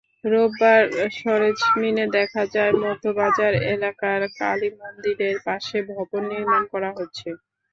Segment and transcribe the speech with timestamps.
[0.23, 0.83] রোববার
[1.17, 7.29] সরেজমিনে দেখা যায়, মধ্যবাজার এলাকার কালীমন্দিরের পাশে ভবন নির্মাণ করা হচ্ছে।